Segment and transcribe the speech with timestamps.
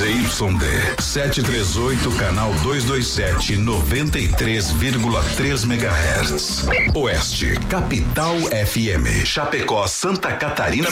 [0.00, 6.66] ZYD 738, canal 227, 93,3 MHz.
[6.94, 9.26] Oeste, Capital FM.
[9.26, 10.88] Chapecó, Santa Catarina.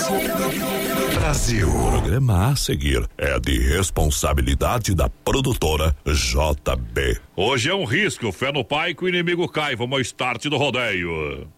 [1.14, 1.71] Brasil.
[1.71, 7.19] O programa a seguir é de responsabilidade da produtora JB.
[7.35, 9.75] Hoje é um risco, fé no pai que o inimigo cai.
[9.75, 11.49] Vamos ao start do rodeio.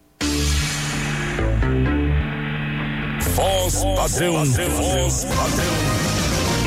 [3.35, 6.00] Voz padrão, voz padrão.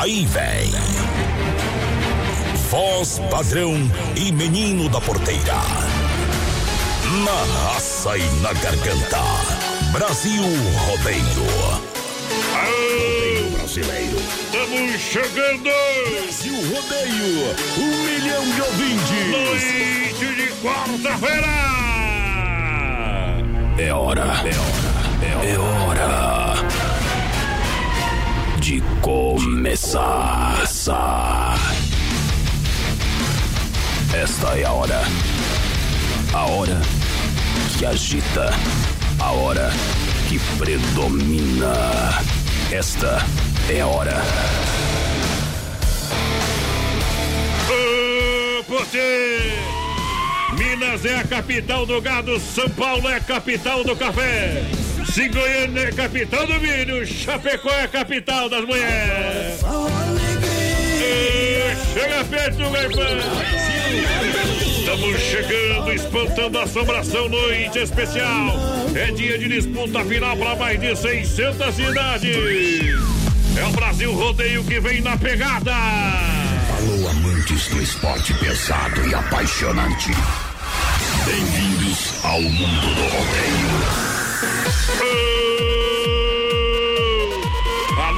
[0.00, 0.70] Aí vem.
[2.70, 3.74] Voz padrão
[4.14, 5.56] e menino da porteira.
[7.24, 9.18] Na raça e na garganta.
[9.90, 10.44] Brasil
[10.86, 11.48] Rodeio.
[12.54, 14.18] Aô, Brasileiro.
[14.18, 15.68] Estamos chegando.
[16.12, 17.56] Brasil Rodeio.
[17.76, 19.26] Um milhão de ouvintes.
[19.32, 21.48] Noite de quarta-feira.
[23.78, 24.22] É hora.
[24.22, 25.44] É hora.
[25.44, 26.87] É hora.
[28.68, 30.62] De começar.
[34.12, 35.00] Esta é a hora.
[36.34, 36.78] A hora
[37.78, 38.50] que agita.
[39.20, 39.70] A hora
[40.28, 41.72] que predomina.
[42.70, 43.24] Esta
[43.70, 44.22] é a hora.
[47.70, 48.64] Ô!
[50.58, 54.62] Minas é a capital do gado, São Paulo é a capital do café.
[55.12, 59.60] Se Goiânia é capital do milho, Chapecó é capital das mulheres.
[61.94, 63.78] Chega perto, garfão!
[64.78, 68.54] Estamos chegando, espantando a assombração, noite especial.
[68.94, 72.36] É dia de disputa final para mais de 600 cidades.
[73.56, 75.74] É o Brasil Rodeio que vem na pegada.
[75.74, 80.12] Alô, amantes do esporte pesado e apaixonante.
[81.24, 83.97] Bem-vindos ao mundo do rodeio.
[84.96, 85.47] 飞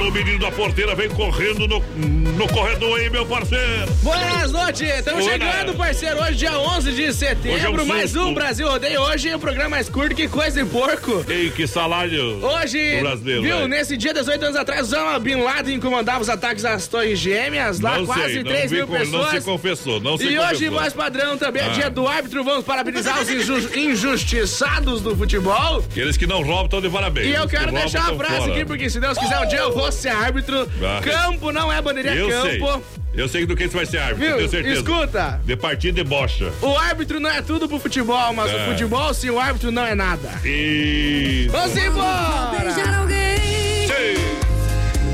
[0.01, 3.85] Alô, menino da porteira, vem correndo no, no corredor aí, meu parceiro.
[4.01, 6.19] Boas noites, estamos Boa chegando, parceiro.
[6.23, 8.99] Hoje, dia 11 de setembro, é um mais um Brasil Rodeio.
[9.01, 11.23] Hoje é um programa mais curto que coisa de porco.
[11.29, 13.41] Ei, que salário Hoje, do brasileiro.
[13.43, 17.79] viu, nesse dia, 18 anos atrás, Osama Bin Laden comandava os ataques às Torres Gêmeas,
[17.79, 19.43] lá Não quase sei, não 3 vi mil como- Não se pessoas.
[19.45, 20.49] confessou, não se E confessou.
[20.55, 21.69] hoje, mais padrão, também é Ah.
[21.69, 22.43] dia do árbitro.
[22.43, 25.83] Vamos parabenizar os inju- injustiçados do futebol.
[25.91, 27.27] Aqueles que não roubam estão de parabéns.
[27.27, 28.51] E eu que quero roubam deixar a tão frase fora.
[28.51, 30.67] aqui, porque se Deus quiser, um dia eu vou ser árbitro.
[30.83, 31.01] Ah.
[31.03, 32.59] Campo não é bandeirinha Eu sei.
[32.59, 32.83] campo.
[33.13, 34.37] Eu sei do que você vai ser árbitro, Viu?
[34.37, 34.79] tenho certeza.
[34.79, 35.41] Escuta.
[35.43, 36.51] De partida e bocha.
[36.61, 38.55] O árbitro não é tudo pro futebol, mas É.
[38.67, 40.29] o futebol sem o árbitro não é nada.
[40.45, 41.47] E.
[41.51, 42.71] Vamos embora!
[42.73, 43.20] Sei.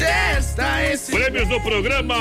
[0.07, 1.11] Testa esse.
[1.11, 2.15] Prêmios do programa.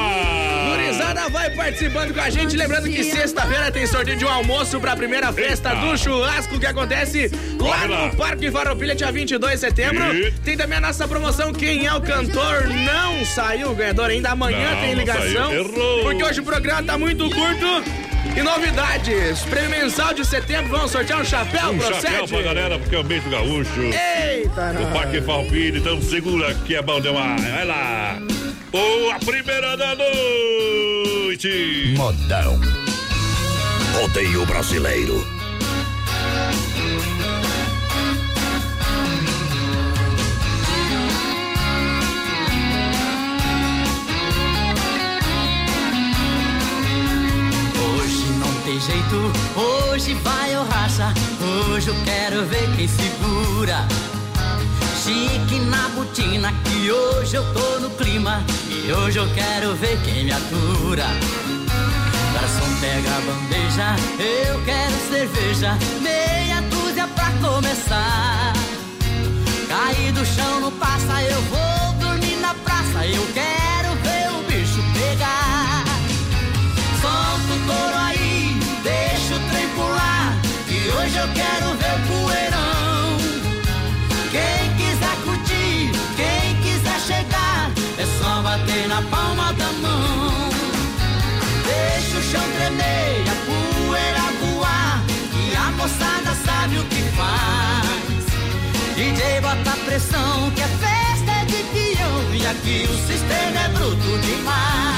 [0.70, 2.56] Gurizada vai participando com a gente.
[2.56, 5.86] Lembrando que sexta-feira tem sorteio de um almoço pra primeira festa Eita.
[5.86, 7.30] do churrasco que acontece
[7.60, 10.02] lá no Parque Farroupilha, dia 22 de setembro.
[10.16, 10.32] E?
[10.32, 14.30] Tem também a nossa promoção Quem é o Cantor não saiu o ganhador ainda.
[14.30, 15.52] Amanhã Não, tem ligação.
[16.02, 18.05] Porque hoje o programa tá muito curto.
[18.36, 19.40] E novidades.
[19.44, 20.70] Prêmio mensal de setembro.
[20.70, 22.02] Vamos sortear um chapéu, Um procede?
[22.02, 23.80] chapéu pra galera, porque é o mês do gaúcho.
[23.80, 24.92] Eita, O.
[24.92, 27.40] Parque Falpilho, então segura que é bom demais.
[27.42, 28.18] Vai lá.
[28.72, 31.94] Ou a primeira da noite.
[31.96, 32.60] Modão.
[34.00, 35.35] Rodeio brasileiro.
[48.66, 51.14] Tem jeito, hoje vai ou racha.
[51.70, 53.86] Hoje eu quero ver quem segura.
[55.04, 58.44] Chique na botina, que hoje eu tô no clima.
[58.68, 61.06] E hoje eu quero ver quem me atura.
[62.34, 65.78] Garçom pega a bandeja, eu quero cerveja.
[66.02, 68.52] Meia dúzia pra começar.
[69.68, 73.06] Cair do chão não passa, eu vou dormir na praça.
[73.06, 73.75] Eu quero
[81.26, 83.18] eu quero ver o poeirão.
[84.30, 90.50] Quem quiser curtir, quem quiser chegar, é só bater na palma da mão.
[91.64, 95.02] Deixa o chão tremer, a poeira voar.
[95.34, 98.26] E a moçada sabe o que faz.
[98.94, 102.34] DJ bota pressão, que a festa é de peão.
[102.34, 104.95] E aqui o sistema é bruto demais.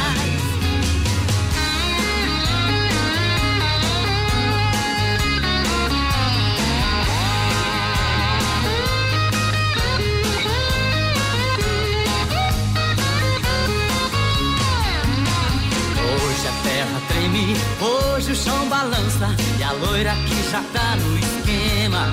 [18.89, 22.11] Balança e a loira que já tá no esquema.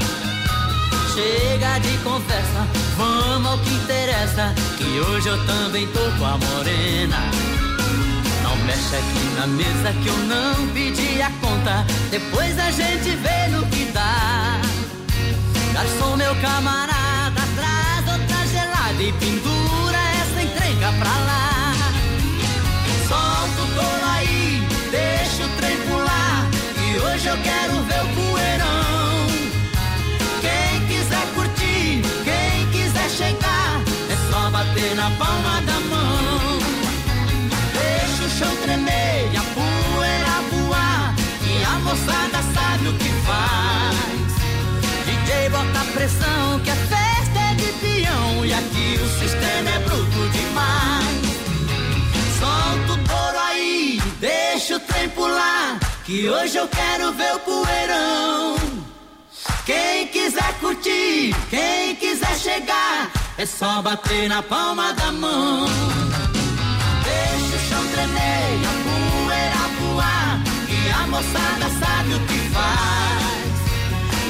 [1.14, 2.68] Chega de conversa,
[2.98, 4.54] vamos ao que interessa.
[4.78, 7.18] Que hoje eu também tô com a morena.
[8.44, 11.86] Não mexe aqui na mesa que eu não pedi a conta.
[12.12, 14.60] Depois a gente vê no que dá.
[15.74, 21.74] Garçom, meu camarada, traz outra gelada e pendura essa entrega pra lá.
[23.08, 24.15] Solta o touro
[27.26, 29.28] hoje eu quero ver o poeirão.
[30.42, 36.60] Quem quiser curtir, quem quiser chegar, é só bater na palma da mão.
[37.74, 41.16] Deixa o chão tremer e a poeira voar.
[41.44, 44.36] E a moçada sabe o que faz.
[45.06, 48.46] DJ bota pressão que a festa é de peão.
[48.46, 51.06] E aqui o sistema é bruto demais.
[52.40, 55.85] Solta o touro aí, deixa o trem pular.
[56.06, 58.56] Que hoje eu quero ver o poeirão.
[59.66, 65.66] Quem quiser curtir, quem quiser chegar, é só bater na palma da mão.
[67.04, 70.44] Deixa o chão tremer a poeira voar.
[70.70, 73.56] E a moçada sabe o que faz.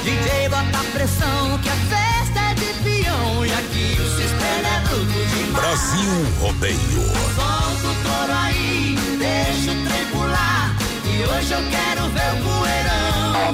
[0.06, 3.46] DJ bota pressão que a festa é de peão.
[3.46, 5.52] E aqui o sistema é bruto demais.
[5.52, 7.04] Brasil Rodeio.
[7.36, 10.55] Solta o touro aí, deixa o trem pular.
[11.24, 13.54] Hoje eu quero ver o poeirão.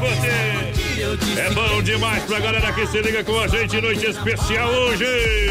[0.00, 1.40] Você.
[1.40, 3.80] É bom demais pra galera que se liga com a gente.
[3.80, 5.04] Noite especial hoje.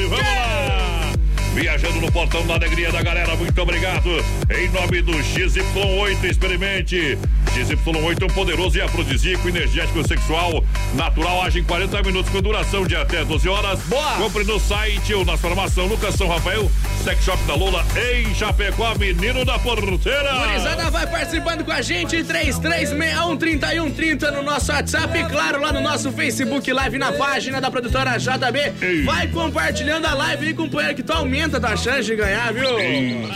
[0.07, 1.11] Vamos lá.
[1.53, 4.09] Viajando no portão da alegria da galera, muito obrigado.
[4.49, 7.17] Em nome do XY8, experimente.
[7.55, 10.61] XY8 é um poderoso e afrodisíaco, energético sexual,
[10.93, 13.79] natural, age em 40 minutos com duração de até 12 horas.
[13.83, 14.15] Boa.
[14.15, 16.69] Compre no site ou na farmação Lucas São Rafael,
[17.05, 20.47] Sex Shop da Lula, em Chapecó, menino da porteira.
[20.47, 26.11] Gurizada vai participando com a gente, 33613130 no nosso WhatsApp e claro, lá no nosso
[26.11, 28.73] Facebook Live na página da produtora JB.
[28.81, 29.03] Ei.
[29.03, 32.67] Vai compartilhando a live aí, companheiro, que tu aumenta a tua chance de ganhar, viu?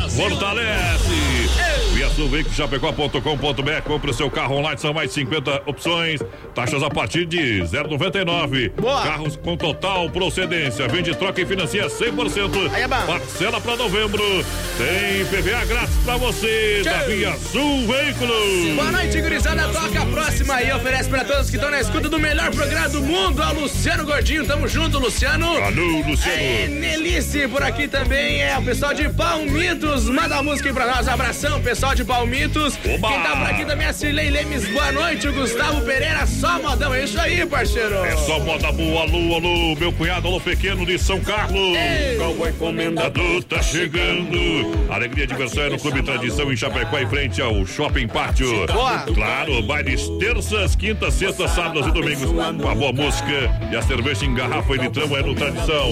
[0.10, 1.69] Fortalece!
[2.54, 6.22] Chapecó.com.br Compre o seu carro online, são mais de 50 opções.
[6.54, 8.72] Taxas a partir de 0,99.
[8.80, 9.04] Boa.
[9.04, 10.88] Carros com total procedência.
[10.88, 12.72] Vende, troca e financia 100%.
[12.74, 13.06] Aí é bom.
[13.06, 14.24] Parcela pra novembro.
[14.78, 16.82] Tem PVA grátis pra você.
[16.84, 17.08] Da Tchau.
[17.08, 18.76] Via Sul Veículos.
[18.76, 19.68] Boa noite, gurizada.
[19.70, 20.72] Toca a próxima aí.
[20.72, 23.42] Oferece pra todos que estão na escuta do melhor programa do mundo.
[23.42, 24.46] Ao Luciano Gordinho.
[24.46, 25.46] Tamo junto, Luciano.
[25.46, 26.42] Alô, Luciano.
[26.42, 30.06] É, Nelice por aqui também é o pessoal de Palmitos.
[30.10, 31.08] Manda a música aí pra nós.
[31.08, 32.78] Abração, pessoal de Palmitos.
[32.86, 33.08] Oba!
[33.08, 34.68] Quem tá por aqui também é a Cirlei Lemes.
[34.70, 36.26] Boa noite, o Gustavo Pereira.
[36.26, 36.94] Só modão.
[36.94, 37.96] É isso aí, parceiro.
[38.06, 41.78] É só moda boa, alô, alô, meu cunhado, alô pequeno de São Carlos.
[41.78, 42.18] Ei.
[42.18, 44.38] Cowboy Comendador tá chegando.
[44.90, 48.68] Alegria e diversão é no Clube Tradição em Chapecó, em frente ao Shopping Pátio.
[48.68, 49.00] Boa.
[49.00, 52.32] Claro, bailes terças, quintas, sextas, sábados e domingos.
[52.32, 55.90] Com a boa música e a cerveja em garrafa e litrão é no Tradição.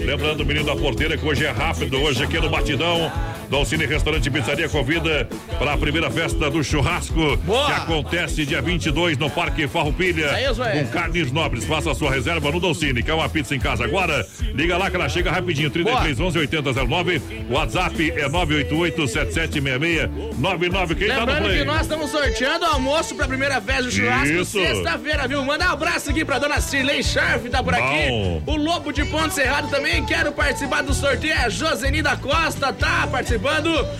[0.00, 3.10] Lembrando, menino da porteira, que hoje é rápido, hoje aqui no Batidão.
[3.50, 7.66] Dolcine Restaurante e Pizzaria convida para a primeira festa do churrasco Boa.
[7.66, 10.26] que acontece dia 22 no Parque Farroupilha.
[10.26, 10.52] É.
[10.52, 11.64] Com carnes nobres.
[11.64, 13.02] Faça a sua reserva no Dolcine.
[13.02, 14.24] Quer uma pizza em casa agora?
[14.54, 15.68] Liga lá que ela chega rapidinho.
[15.68, 17.22] 33 11 8009.
[17.50, 20.94] WhatsApp é 988 7766 99.
[20.94, 21.58] Quem tá no Lembrando play?
[21.58, 25.44] que nós estamos sorteando almoço pra primeira festa do churrasco sexta-feira, viu?
[25.44, 28.08] Manda um abraço aqui pra dona Cirlei Scharf, tá por aqui.
[28.08, 28.42] Bom.
[28.46, 31.32] O Lobo de Ponte Cerrado também, quero participar do sorteio.
[31.32, 33.39] É a Joseni da Costa, tá participando.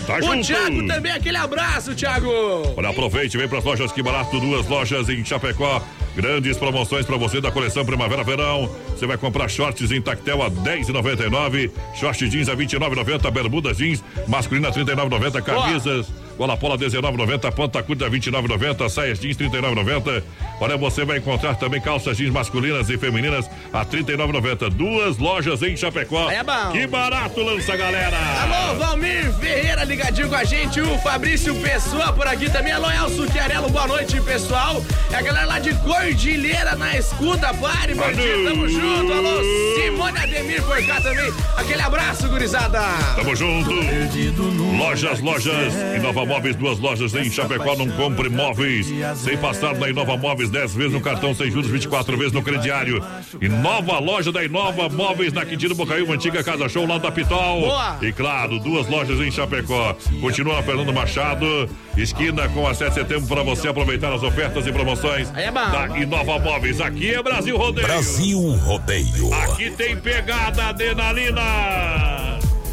[0.07, 0.47] Tá o junto.
[0.47, 2.31] Thiago também, aquele abraço, Thiago.
[2.77, 5.83] Olha, aproveite, vem para as lojas Que Barato, duas lojas em Chapecó.
[6.15, 8.69] Grandes promoções para você da coleção Primavera-Verão.
[8.89, 13.73] Você vai comprar shorts em tactel a R$ 10,99, short jeans a R$ 29,90, bermuda
[13.73, 16.07] jeans masculina a R$ 39,90, camisas
[16.41, 20.23] Bola Pola 19,90, Ponta Curta 29,90, saias jeans 39,90.
[20.59, 24.71] Olha, você vai encontrar também calças jeans masculinas e femininas a 39,90.
[24.71, 26.31] Duas lojas em Chapecó.
[26.31, 26.73] É bom.
[26.73, 28.17] Que barato lança, galera!
[28.41, 32.73] Alô, Valmir Ferreira ligadinho com a gente, o Fabrício Pessoa por aqui também.
[32.73, 34.83] Alô, Elcio Chiarello, boa noite, pessoal.
[35.13, 39.13] É a galera lá de Cordilheira na escuta, pare, bandido, tamo junto.
[39.13, 39.43] Alô,
[39.77, 41.31] Simone Ademir por cá também.
[41.59, 42.81] Aquele abraço, gurizada.
[43.15, 43.71] Tamo junto.
[44.79, 45.75] Lojas, lojas.
[45.97, 47.75] Inova Móveis, duas lojas em Chapecó.
[47.75, 52.17] Não compre móveis sem passar na Inova Móveis 10 vezes no cartão, sem juros, 24
[52.17, 53.05] vezes no crediário.
[53.41, 57.63] E nova loja da Inova Móveis na Quintino Bocaiúva, antiga Casa Show lá da Pitol.
[57.63, 57.99] Boa.
[58.01, 59.97] E claro, duas lojas em Chapecó.
[60.21, 64.65] Continua na Fernando Machado, esquina com a 7 de setembro para você aproveitar as ofertas
[64.69, 66.81] e promoções é da Inova Móveis.
[66.81, 67.89] Aqui é Brasil Rodeio.
[67.89, 69.35] Brasil Rodeio.
[69.35, 72.20] Aqui tem pegada adrenalina.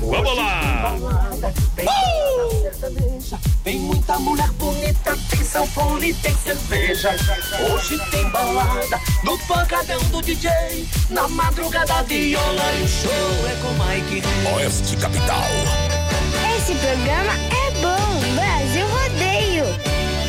[0.10, 0.96] Vamos lá.
[3.64, 7.14] Tem muita mulher bonita, tem sanfone, tem cerveja.
[7.70, 10.88] Hoje tem balada no pancadão do DJ.
[11.10, 14.24] Na madrugada, viola e o show é com Mike.
[14.56, 15.44] Oeste Capital.
[16.58, 18.08] Esse programa é bom.
[18.36, 19.66] Brasil Rodeio.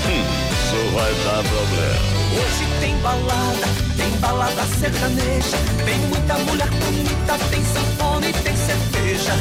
[0.08, 2.17] Isso vai dar problema.
[2.30, 3.66] Hoje tem balada,
[3.96, 5.56] tem balada sertaneja.
[5.84, 9.32] Tem muita mulher bonita, tem sanfone, tem cerveja.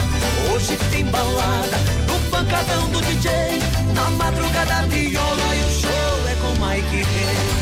[0.51, 1.77] Hoje tem balada
[2.07, 3.31] no pancadão do DJ.
[3.93, 7.56] Na madrugada, viola e o show é com Mike Rey.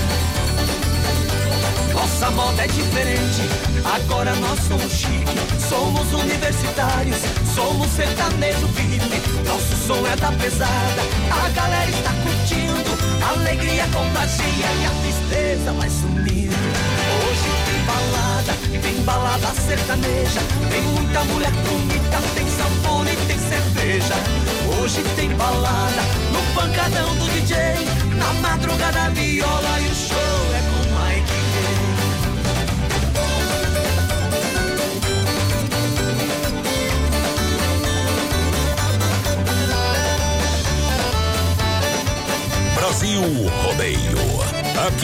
[2.05, 3.41] Nossa moda é diferente,
[3.83, 5.25] agora nós somos chique.
[5.67, 7.17] Somos universitários,
[7.55, 9.23] somos sertanejo VIP.
[9.43, 12.91] Nosso som é da pesada, a galera está curtindo.
[13.27, 16.53] Alegria contagia e a tristeza vai sumindo.
[17.25, 20.41] Hoje tem balada, tem balada sertaneja.
[20.69, 24.13] Tem muita mulher bonita, tem sanfone, tem cerveja.
[24.77, 27.57] Hoje tem balada no pancadão do DJ.
[28.15, 30.74] Na madrugada, viola e o show é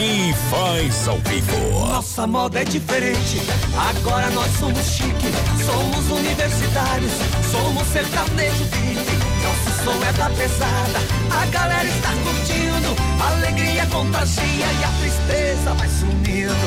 [0.02, 1.78] Aqui faz ao vivo.
[1.86, 3.40] Nossa moda é diferente,
[3.76, 5.30] agora nós somos chique.
[5.64, 7.12] Somos universitários,
[7.52, 9.12] somos sertanejo VIP.
[9.44, 10.98] Nosso som é da pesada,
[11.30, 12.96] a galera está curtindo.
[13.24, 16.66] Alegria contagia e a tristeza vai sumindo.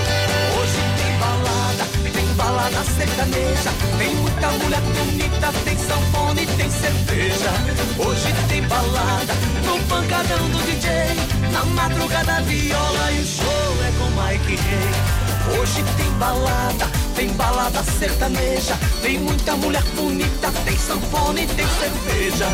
[0.55, 3.71] Hoje tem balada, tem balada sertaneja.
[3.97, 7.51] Tem muita mulher bonita, tem sanfone, tem cerveja.
[7.99, 9.33] Hoje tem balada
[9.65, 11.34] no pancadão do DJ.
[11.55, 15.57] Na madrugada, viola e o show é com Mike Rey.
[15.57, 16.85] Hoje tem balada,
[17.15, 18.77] tem balada sertaneja.
[19.01, 22.47] Tem muita mulher bonita, tem sanfone, tem cerveja.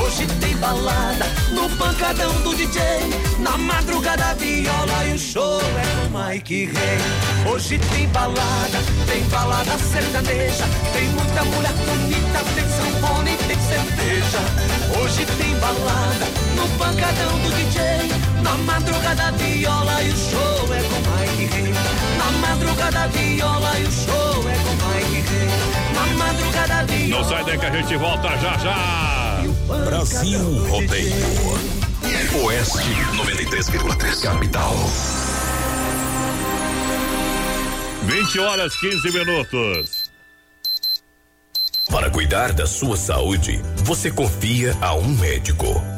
[0.00, 2.80] Hoje tem balada no pancadão do DJ.
[3.40, 7.52] Na madrugada, viola e o show é com Mike Rey.
[7.52, 10.64] Hoje tem balada, tem balada sertaneja.
[10.94, 13.37] Tem muita mulher bonita, tem sanfone, tem
[13.68, 14.38] cerveja.
[14.98, 18.08] Hoje tem balada no pancadão do DJ.
[18.42, 21.74] Na madrugada, viola e o show é com Mike Rey.
[22.16, 25.48] Na madrugada, viola e o show é com Mike Rey.
[25.94, 27.22] Na madrugada, viola.
[27.22, 29.42] Não sai daí que a gente volta já já.
[29.84, 31.78] Brasil Rodeio.
[32.44, 34.74] Oeste 93,3 Capital.
[38.04, 39.97] 20 horas 15 minutos.
[41.90, 45.97] Para cuidar da sua saúde, você confia a um médico.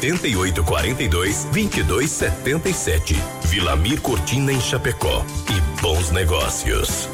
[0.00, 3.16] 88 42 22 77.
[3.44, 5.24] Vilamir Cortina em Chapecó.
[5.48, 7.08] E bons negócios.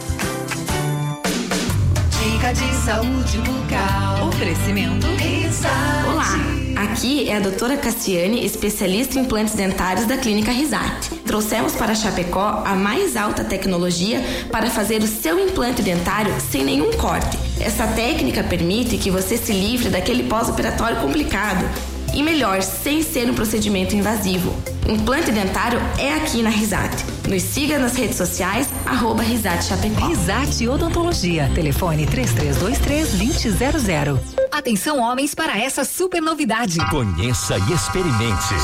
[2.22, 4.28] Dica de saúde bucal.
[4.28, 5.06] Oferecimento.
[5.16, 6.08] Risate.
[6.08, 11.14] Olá, aqui é a doutora Cassiane, especialista em implantes dentários da Clínica Risate.
[11.26, 16.92] Trouxemos para Chapecó a mais alta tecnologia para fazer o seu implante dentário sem nenhum
[16.92, 17.38] corte.
[17.60, 21.68] Essa técnica permite que você se livre daquele pós-operatório complicado
[22.14, 24.54] e melhor, sem ser um procedimento invasivo.
[24.88, 27.17] Implante dentário é aqui na Risate.
[27.28, 30.06] Nos siga nas redes sociais, arroba Risate Chapecó.
[30.06, 31.50] Risate Odontologia.
[31.54, 34.18] Telefone 3323-2000.
[34.50, 36.78] Atenção, homens, para essa super novidade.
[36.90, 38.54] Conheça e experimente.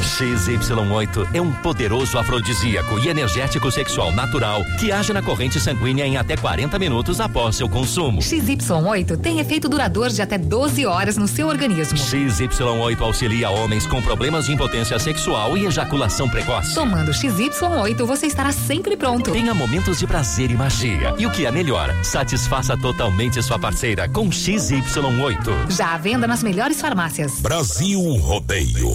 [0.00, 6.16] XY8 é um poderoso afrodisíaco e energético sexual natural que age na corrente sanguínea em
[6.16, 8.20] até 40 minutos após seu consumo.
[8.20, 11.98] XY8 tem efeito duradouro de até 12 horas no seu organismo.
[11.98, 16.74] XY8 auxilia homens com problemas de impotência sexual e ejaculação precoce.
[16.74, 19.32] Tomando XY8, você estará sempre pronto.
[19.32, 21.14] Tenha momentos de prazer e magia.
[21.18, 25.70] E o que é melhor, satisfaça totalmente sua parceira com XY8.
[25.70, 27.40] Já à venda nas melhores farmácias.
[27.40, 28.90] Brasil Rodeio.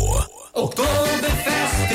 [0.53, 1.94] Oktoberfest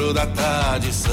[0.13, 1.11] da tradição.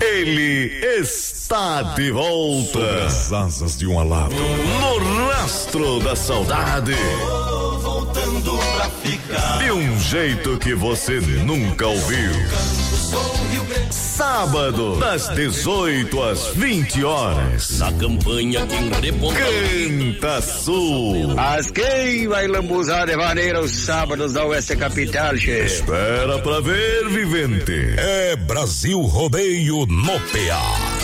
[0.00, 2.72] Ele está de volta.
[2.72, 4.34] Sobre as asas de um alado.
[4.34, 6.94] No rastro da saudade.
[7.82, 9.58] Voltando pra ficar.
[9.58, 12.32] De um jeito que você nunca ouviu.
[13.90, 17.78] Sábado, das 18 às 20 horas.
[17.78, 19.40] Na campanha quem reponta.
[19.40, 21.34] Canta Sul.
[21.34, 25.64] Mas quem vai lambuzar de maneira os sábados da Oeste Capital, che?
[25.64, 27.94] Espera pra ver, vivente.
[27.98, 30.94] É Brasil Rodeio no PA.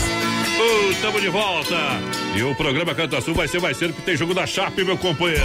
[0.91, 1.75] Estamos uh, de volta.
[2.35, 4.97] E o programa Canta Sul vai ser mais cedo que tem jogo da Chape, meu
[4.97, 5.43] companheiro.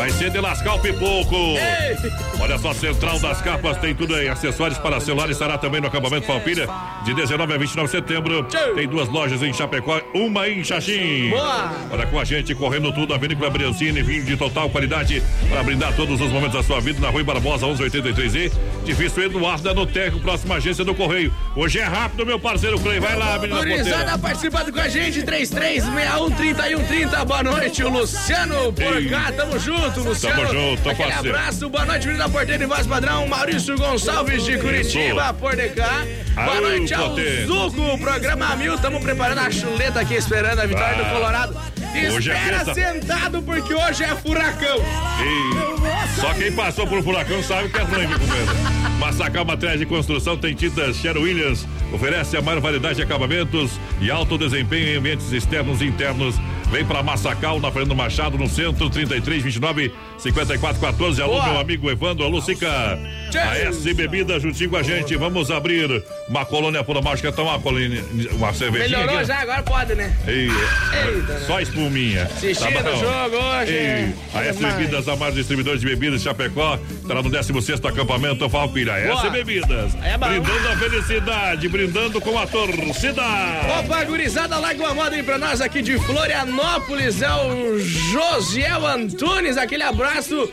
[0.00, 1.36] Vai ser de lascar o pipoco.
[1.36, 1.94] Ei.
[2.40, 4.28] Olha só, Central das Capas tem tudo aí.
[4.28, 6.66] Acessórios para celular estará também no acampamento Palpilha
[7.04, 8.46] de 19 a 29 de setembro.
[8.74, 11.28] Tem duas lojas em Chapecó, uma em Xaxim.
[11.28, 11.70] Boa.
[11.90, 15.94] Olha com a gente, correndo tudo, a Vinícola Briancini, vinho de total qualidade para brindar
[15.94, 18.52] todos os momentos da sua vida na Rua Barbosa 1183E.
[18.86, 21.30] Difícil Eduardo no Teco, próxima agência do Correio.
[21.54, 23.00] Hoje é rápido, meu parceiro Clay.
[23.00, 27.22] Vai lá, menina Gurizada participando com a gente, 33613130.
[27.26, 29.30] Boa noite, o Luciano por cá.
[29.36, 30.36] Tamo junto, Luciano.
[30.42, 31.36] Tamo junto, Aquele parceiro.
[31.36, 33.26] abraço, boa noite, menina porteira e voz padrão.
[33.26, 36.04] Maurício Gonçalves de Curitiba, por de cá.
[36.34, 37.16] Boa noite ao.
[37.46, 38.78] Zuco, programa mil.
[38.78, 41.02] Tamo preparando a chuleta aqui, esperando a vitória Ah.
[41.02, 41.56] do Colorado.
[42.14, 42.74] Hoje é Espera sexta.
[42.74, 44.78] sentado, porque hoje é furacão.
[45.20, 48.50] E só quem passou por furacão sabe que é ruim, meu companheiro.
[49.00, 51.66] Massacal Materiais de Construção tem tintas Sherwin Williams.
[51.92, 56.36] Oferece a maior variedade de acabamentos e alto desempenho em ambientes externos e internos.
[56.70, 59.42] Vem para Massacal, na Fernando Machado, no centro, 33,
[60.22, 61.22] 29, 54, 14.
[61.22, 61.46] Alô, Boa.
[61.48, 62.98] meu amigo Evandro, alô, Sica.
[63.34, 65.16] A S Bebida juntinho com a gente.
[65.16, 69.26] Vamos abrir uma colônia por mais que tomar uma colônia, uma cervejinha Melhorou aqui?
[69.28, 70.16] já, agora pode, né?
[70.26, 71.44] Ei, Eita, né?
[71.46, 72.24] só espuminha.
[72.24, 72.90] Assistindo bom?
[72.90, 73.72] o jogo hoje.
[73.72, 74.58] Ei, a S.
[74.62, 78.44] Bebidas, a maior distribuidora de bebidas Chapecó, estará no 16 acampamento.
[78.44, 79.30] S Boa.
[79.30, 83.22] Bebidas, É brindando a felicidade, brindando com a torcida.
[83.78, 87.22] Opa, gurizada, larga uma moda aí pra nós aqui de Florianópolis.
[87.22, 90.09] É o Josiel Antunes, aquele abraço.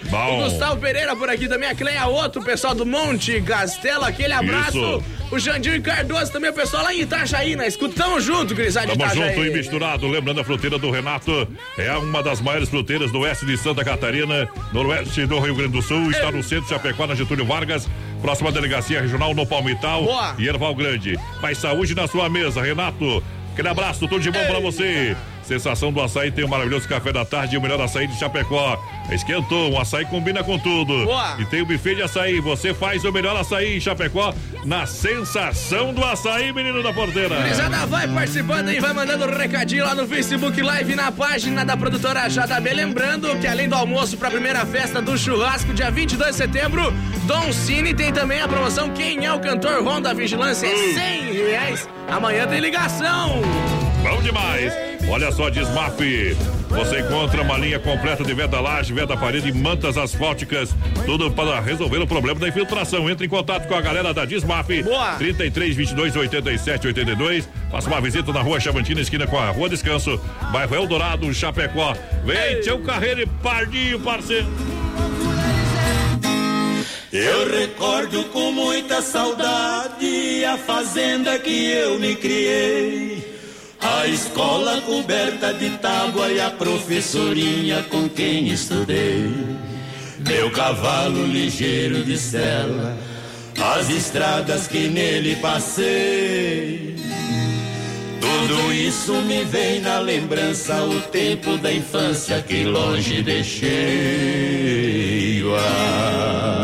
[0.09, 0.39] Bom.
[0.39, 4.33] O Gustavo Pereira por aqui também, a Cleia Outro, o pessoal do Monte Castelo, aquele
[4.33, 4.77] abraço.
[4.77, 5.03] Isso.
[5.29, 7.95] O Jandinho Cardoso também, o pessoal lá em Itajaí, na escuta.
[8.01, 9.35] Tamo junto, gurizada de Tamo Itajaí.
[9.35, 10.07] junto e misturado.
[10.07, 14.47] Lembrando a fruteira do Renato, é uma das maiores fruteiras do oeste de Santa Catarina,
[14.71, 16.11] noroeste do Rio Grande do Sul.
[16.11, 17.89] Está no centro de Chapecó, na Getúlio Vargas.
[18.21, 20.35] Próxima delegacia regional no Palmital Boa.
[20.39, 21.19] e Erval Grande.
[21.41, 23.21] Mais saúde na sua mesa, Renato.
[23.53, 25.15] Aquele abraço, tudo de bom pra você.
[25.47, 28.77] Sensação do açaí tem o maravilhoso café da tarde e o melhor açaí de Chapecó.
[29.09, 31.05] Esquentou, um açaí combina com tudo.
[31.05, 31.37] Boa.
[31.39, 32.41] E tem o buffet de açaí.
[32.41, 34.33] Você faz o melhor açaí em Chapecó
[34.65, 37.37] na sensação do açaí, menino da porteira.
[37.37, 41.77] Gurizada, vai participando aí, vai mandando um recadinho lá no Facebook Live na página da
[41.77, 42.73] produtora JB.
[42.73, 46.93] Lembrando que além do almoço para a primeira festa do churrasco, dia 22 de setembro,
[47.23, 50.67] Dom Cine tem também a promoção Quem é o Cantor Ronda Vigilância?
[50.67, 51.89] É 100 reais.
[52.09, 53.41] Amanhã tem ligação.
[54.03, 54.86] Bom demais!
[55.09, 55.97] Olha só, Desmaf.
[56.69, 60.75] Você encontra uma linha completa de veda laje, veda parede e mantas asfálticas.
[61.05, 63.09] Tudo para resolver o problema da infiltração.
[63.09, 64.83] Entre em contato com a galera da Desmaf.
[64.83, 65.15] Boa.
[65.15, 67.49] 33 22 87 82.
[67.71, 70.19] Faça uma visita na rua Chavantina, esquina com a Rua Descanso.
[70.51, 71.95] Bairro Eldorado, Chapecó.
[72.25, 74.47] Vem, seu carreiro e pardinho, parceiro.
[77.13, 83.36] Eu recordo com muita saudade a fazenda que eu me criei.
[83.95, 89.31] A escola coberta de tábua e a professorinha com quem estudei.
[90.27, 92.97] Meu cavalo ligeiro de sela,
[93.75, 96.95] as estradas que nele passei.
[98.19, 103.67] Tudo isso me vem na lembrança, o tempo da infância que longe deixei.
[105.55, 106.56] Ai.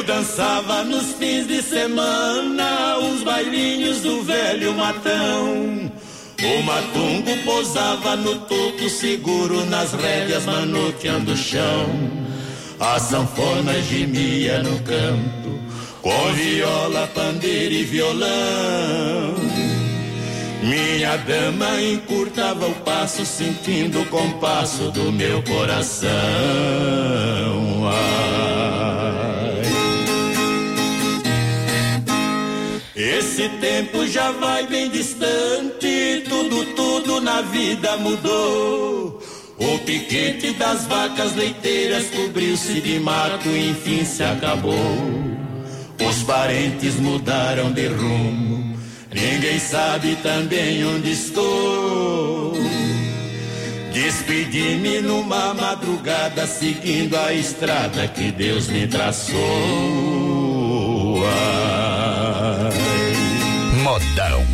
[0.00, 5.92] Eu dançava nos fins de semana os bailinhos do velho matão.
[6.42, 11.86] O matungo pousava no topo seguro nas rédeas manoteando o chão.
[12.80, 15.60] A sanfona gemia no canto
[16.00, 19.34] com viola, pandeiro e violão.
[20.62, 26.08] Minha dama encurtava o passo, sentindo o compasso do meu coração.
[27.86, 28.19] Ai.
[33.40, 39.18] Esse tempo já vai bem distante, tudo, tudo na vida mudou.
[39.56, 44.74] O piquete das vacas leiteiras cobriu-se de mato, enfim se acabou.
[46.06, 48.76] Os parentes mudaram de rumo
[49.10, 52.52] Ninguém sabe também onde estou.
[53.90, 59.40] Despedi-me numa madrugada, seguindo a estrada que Deus me traçou.
[63.90, 64.46] Modão.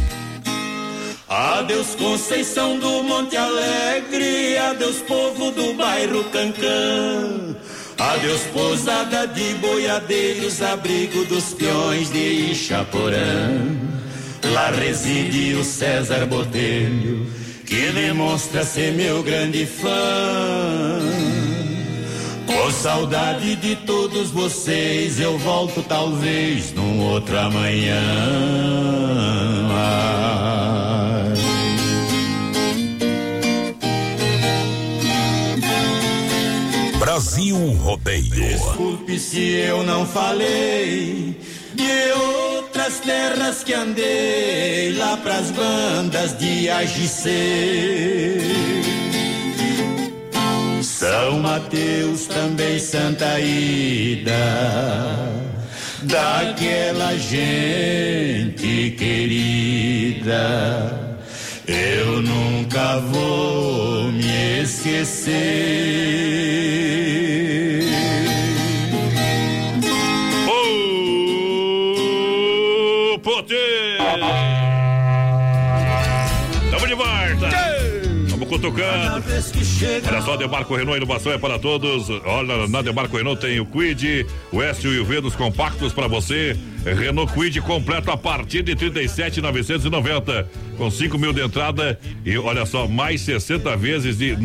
[1.28, 4.56] Adeus, Conceição do Monte Alegre.
[4.56, 7.54] Adeus, povo do bairro Cancã.
[7.98, 13.60] Adeus, pousada de boiadeiros, abrigo dos peões de Ichaporã.
[14.54, 17.26] Lá reside o César Botelho,
[17.66, 21.25] que demonstra ser meu grande fã.
[22.46, 28.00] Com saudade de todos vocês, eu volto talvez num outro amanhã.
[36.98, 38.30] Brasil Rodeio.
[38.30, 41.34] Desculpe se eu não falei
[41.74, 47.26] de outras terras que andei lá pras bandas de AGC.
[50.98, 54.32] São Mateus, também Santa Ida,
[56.04, 60.38] daquela gente querida.
[61.66, 65.36] Eu nunca vou me esquecer.
[78.56, 79.22] Cutucando.
[80.08, 82.08] Olha só, Demarco Renault, inovação é para todos.
[82.24, 86.56] Olha, na Demarco Renault tem o Quid, o S e o dos compactos para você.
[86.84, 92.86] Renault Quid completo a partir de 37,990 com 5 mil de entrada e olha só,
[92.86, 94.36] mais 60 vezes de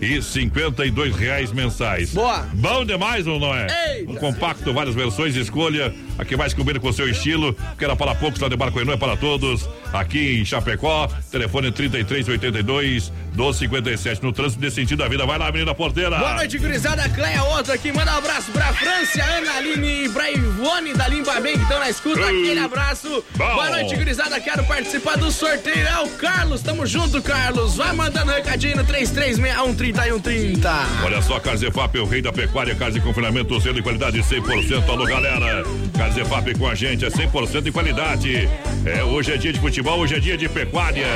[0.00, 2.12] 952 reais mensais.
[2.12, 2.46] Boa!
[2.54, 3.66] Bom demais ou não é?
[3.98, 4.12] Eita.
[4.12, 7.56] Um compacto, várias versões, escolha a que mais combina com o seu estilo.
[7.76, 9.68] Que era para poucos, na Demarco Renault é para todos.
[9.92, 15.24] Aqui em Chapecó, telefone 3382 1257 no trânsito desse sentido da vida.
[15.26, 16.18] Vai lá, menina porteira.
[16.18, 17.08] Boa noite, gurizada.
[17.08, 17.92] Cleia outra aqui.
[17.92, 21.78] Manda um abraço pra França, Ana Aline e pra Ivone da Limpa Bem que estão
[21.78, 22.20] na escuta.
[22.20, 23.24] Aquele abraço.
[23.36, 23.54] Bom.
[23.54, 24.40] Boa noite, gurizada.
[24.40, 25.86] Quero participar do sorteio.
[25.86, 26.62] É o Carlos.
[26.62, 27.76] Tamo junto, Carlos.
[27.76, 28.84] Vai mandando recadinho no
[29.92, 31.04] 33613130.
[31.04, 34.88] Olha só, Carzefap, o rei da pecuária, casa de confinamento, selo de qualidade 100%.
[34.88, 35.64] Alô, galera.
[35.96, 38.48] Carzefap com a gente é 100% de qualidade.
[38.84, 41.06] É, hoje é dia de futebol, hoje é dia de pecuária.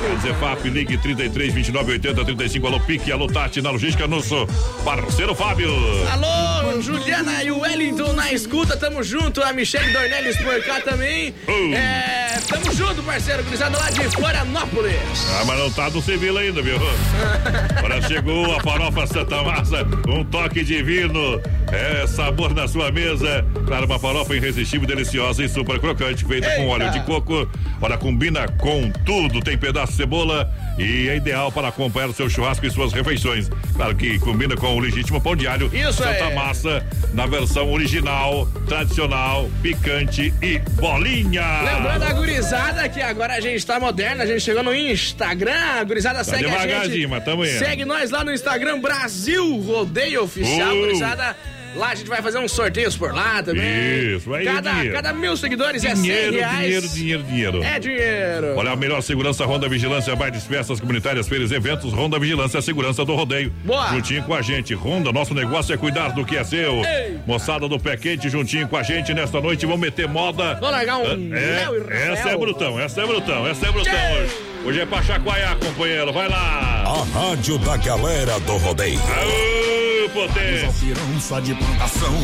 [0.00, 2.66] Carzefap, ligue 33 29 80 35.
[2.66, 4.46] Alô, Pique, alô, Tati, na logística, nosso
[4.84, 5.70] parceiro Fábio.
[6.10, 9.42] Alô, Juliana e o Wellington na escuta, tamo junto.
[9.42, 11.34] A Michelle Dornelles por cá também.
[11.48, 11.74] Uh.
[11.74, 14.94] É, tamo junto, parceiro, gurizada lá de Florianópolis.
[15.40, 16.76] Ah, mas não tá no civil ainda, viu?
[17.82, 21.40] Olha, chegou a farofa Santa Massa, um toque divino.
[21.72, 23.42] É, sabor na sua mesa.
[23.66, 27.48] Claro, uma farofa irresistível, deliciosa e super crocante, feita com óleo de coco.
[27.80, 29.40] Olha, combina com tudo.
[29.40, 33.50] Tem pedaço de cebola e é ideal para acompanhar o seu churrasco e suas refeições.
[33.76, 35.70] Claro que combina com o legítimo pão de alho.
[35.74, 36.34] Isso Santa aí.
[36.34, 41.44] Massa, na versão original, tradicional, picante e bolinha.
[41.62, 45.84] Lembrando a gurizada que agora a gente tá moderna, a gente chegou no Instagram, a
[45.84, 47.06] gurizada segue a Tá gente.
[47.06, 47.58] mas tamo indo.
[47.58, 50.80] Segue nós lá no Instagram Brasil Rodeio Oficial, Uh.
[50.80, 51.36] gurizada.
[51.74, 54.16] Lá a gente vai fazer uns sorteios por lá também.
[54.16, 54.94] Isso, aí cada, dinheiro.
[54.94, 56.60] cada mil seguidores é Dinheiro, 100 reais.
[56.64, 57.62] dinheiro, dinheiro, dinheiro.
[57.62, 58.54] É dinheiro.
[58.56, 63.04] Olha, a melhor segurança Ronda Vigilância, bailes, festas comunitárias, feiras, eventos, Ronda Vigilância, a segurança
[63.04, 63.52] do rodeio.
[63.64, 63.88] Boa.
[63.88, 64.74] Juntinho com a gente.
[64.74, 66.74] Ronda, nosso negócio é cuidar do que é seu.
[66.84, 67.18] Ei.
[67.26, 69.64] Moçada do pé quente, juntinho com a gente nesta noite.
[69.64, 70.54] Vamos meter moda.
[70.54, 71.04] Vamos largar um
[71.34, 74.32] É, e essa é brutão, essa é brutão, essa é brutão hoje.
[74.64, 76.12] Hoje é pra chacoalhar, companheiro.
[76.12, 76.84] Vai lá.
[76.86, 78.98] A rádio da galera do rodeio.
[79.00, 79.81] Aô,
[80.12, 80.66] potência.
[80.66, 82.14] Alfirança de plantação,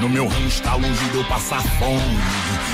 [0.00, 2.18] no meu rancho tá longe de eu passar fome.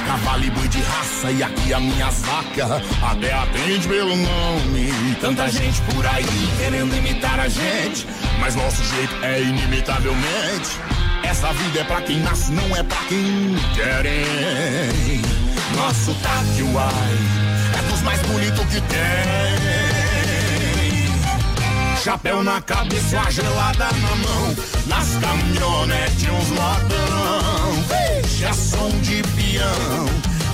[0.06, 4.92] Cavalo e boi de raça e aqui a minha vaca até atende pelo nome.
[5.20, 6.24] Tanta gente por aí
[6.58, 8.06] querendo imitar a gente,
[8.40, 10.70] mas nosso jeito é inimitavelmente.
[11.22, 15.22] Essa vida é pra quem nasce, não é pra quem querem.
[15.74, 17.18] Nosso Taquiuai
[17.78, 19.93] é dos mais bonitos que tem.
[22.04, 24.54] Chapéu na cabeça, a gelada na mão.
[24.86, 27.72] Nas caminhonetes, uns modão.
[27.88, 30.04] Vixe, é som de peão.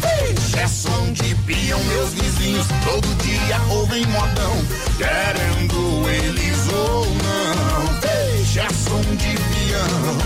[0.00, 4.64] Vixe, é som de peão, meus vizinhos todo dia ouvem modão,
[4.96, 7.86] querendo eles ou não.
[7.98, 10.18] Vixe, é som de peão,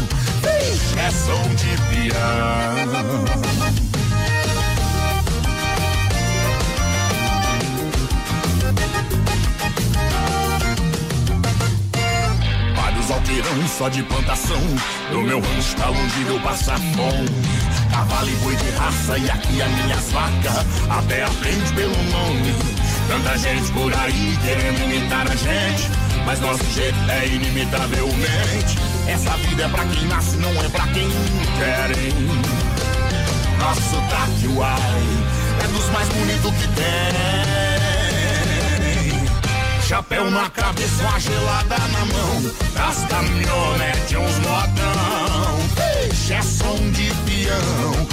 [0.42, 3.63] vixe, é som de peão.
[13.04, 14.60] Vários alqueirão só de plantação.
[15.10, 17.28] No meu rancho tá longe de eu passar fome.
[17.90, 20.66] Cavalo e boi de raça e aqui as minhas vacas.
[20.88, 22.54] Até aprende pelo nome.
[23.08, 25.90] Tanta gente por aí querendo imitar a gente.
[26.24, 28.78] Mas nosso jeito é inimitavelmente.
[29.06, 31.08] Essa vida é pra quem nasce, não é pra quem
[31.58, 32.14] quer, hein?
[33.58, 35.02] Nosso traque, uai,
[35.62, 37.73] é dos mais bonitos que tem.
[39.86, 42.42] Chapéu na cabeça, uma gelada na mão.
[42.72, 45.60] Das caminhonetes, uns modão.
[46.30, 48.08] É som de peão.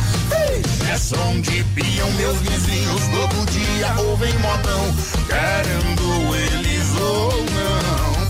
[0.91, 2.11] É som de peão.
[2.11, 4.93] Meus vizinhos todo dia ouvem modão.
[5.27, 8.27] Querendo eles ou não.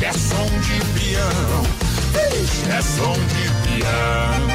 [0.00, 1.66] É som de peão.
[2.74, 4.48] É som de peão.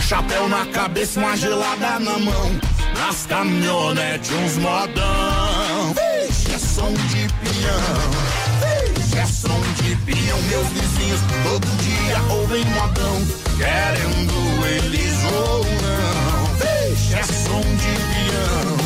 [0.00, 2.75] Chapéu na cabeça, uma gelada na mão.
[2.98, 5.94] Nas caminhonetes, uns modão.
[5.94, 7.80] Vixe, é som de peão.
[8.94, 10.42] Vixe, é som de peão.
[10.48, 13.26] Meus vizinhos todo dia ouvem modão.
[13.56, 16.46] Querendo eles ou não.
[16.56, 18.76] Vixe, é som de peão.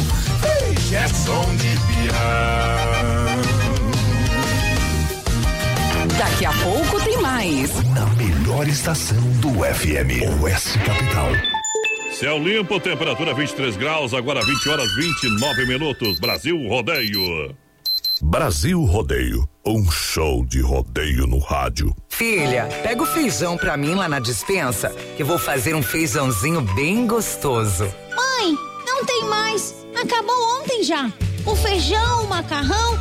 [0.74, 2.60] Vixe, é som de peão.
[6.18, 7.70] Daqui a pouco tem mais.
[7.94, 11.59] Na melhor estação do FM, OS Capital.
[12.20, 16.20] Céu limpo, temperatura 23 graus, agora 20 horas 29 minutos.
[16.20, 17.56] Brasil Rodeio.
[18.20, 21.96] Brasil Rodeio, um show de rodeio no rádio.
[22.10, 27.06] Filha, pega o feijão pra mim lá na dispensa, que vou fazer um feijãozinho bem
[27.06, 27.84] gostoso.
[28.14, 28.54] Mãe,
[28.86, 29.74] não tem mais.
[29.98, 31.10] Acabou ontem já.
[31.46, 32.98] O feijão, o macarrão,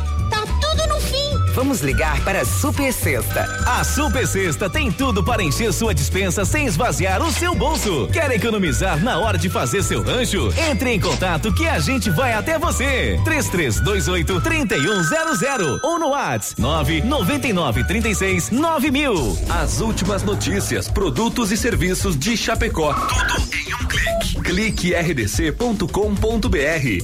[1.54, 3.42] Vamos ligar para a Super Sexta.
[3.66, 8.08] A Super Sexta tem tudo para encher sua dispensa sem esvaziar o seu bolso.
[8.12, 10.52] Quer economizar na hora de fazer seu rancho?
[10.70, 13.20] Entre em contato que a gente vai até você.
[13.24, 19.38] 3328 3100 ou no WhatsApp 999 36 9000.
[19.48, 22.94] As últimas notícias, produtos e serviços de Chapecó.
[22.94, 24.40] Tudo em um clique.
[24.42, 25.86] Clique rdc.com.br.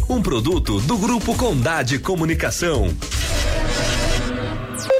[0.08, 2.94] Um produto do Grupo Condade Comunicação.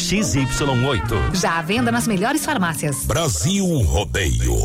[0.00, 1.34] XY8.
[1.34, 3.04] Já à venda nas melhores farmácias.
[3.04, 4.56] Brasil Rodeio.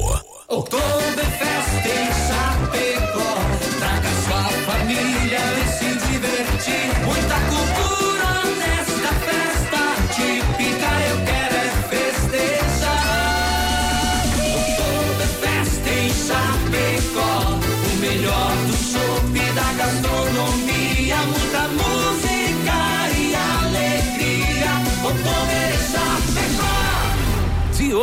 [0.48, 3.36] Oktoberfest em Chapecó.
[3.80, 6.88] Traga sua família e se divertir.
[7.06, 9.82] Muita cultura nesta festa
[10.16, 10.90] típica.
[11.10, 13.06] Eu quero é festejar.
[14.56, 17.34] Oktoberfest em Chapecó.
[17.92, 18.45] O melhor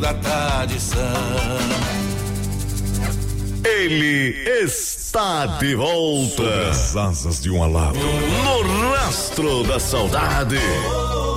[0.00, 1.02] da tradição.
[3.64, 4.30] Ele
[4.64, 6.36] está de volta.
[6.36, 7.98] Sob as asas de um alado.
[7.98, 10.58] No rastro da saudade.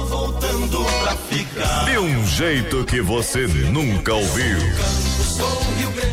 [0.09, 1.85] Voltando pra ficar.
[1.85, 4.59] De um jeito que você nunca ouviu.